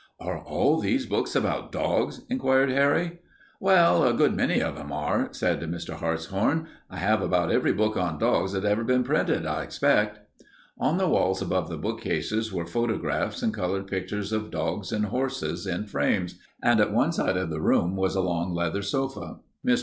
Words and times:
"Are 0.19 0.39
all 0.43 0.79
these 0.79 1.05
books 1.05 1.35
about 1.35 1.71
dogs?" 1.71 2.21
inquired 2.27 2.71
Harry. 2.71 3.19
"Well, 3.59 4.03
a 4.03 4.15
good 4.15 4.35
many 4.35 4.59
of 4.59 4.75
them 4.75 4.91
are," 4.91 5.29
said 5.31 5.61
Mr. 5.61 5.93
Hartshorn. 5.93 6.65
"I 6.89 6.97
have 6.97 7.21
about 7.21 7.51
every 7.51 7.71
book 7.71 7.95
on 7.97 8.17
dogs 8.17 8.53
that 8.53 8.63
has 8.63 8.83
been 8.87 9.03
printed, 9.03 9.45
I 9.45 9.61
expect." 9.61 10.17
On 10.79 10.97
the 10.97 11.07
walls 11.07 11.39
above 11.39 11.69
the 11.69 11.77
bookcases 11.77 12.51
were 12.51 12.65
photographs 12.65 13.43
and 13.43 13.53
colored 13.53 13.85
pictures 13.85 14.31
of 14.33 14.49
dogs 14.49 14.91
and 14.91 15.05
horses 15.05 15.67
in 15.67 15.85
frames, 15.85 16.39
and 16.63 16.79
at 16.79 16.91
one 16.91 17.11
side 17.11 17.37
of 17.37 17.51
the 17.51 17.61
room 17.61 17.95
was 17.95 18.15
a 18.15 18.21
long 18.21 18.55
leather 18.55 18.81
sofa. 18.81 19.35
Mr. 19.63 19.79